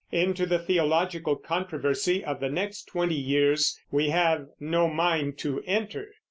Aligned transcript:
Into 0.11 0.47
the 0.47 0.57
theological 0.57 1.35
controversy 1.35 2.25
of 2.25 2.39
the 2.39 2.49
next 2.49 2.85
twenty 2.87 3.13
years 3.13 3.79
we 3.91 4.09
have 4.09 4.47
no 4.59 4.87
mind 4.87 5.37
to 5.37 5.61
enter. 5.67 6.07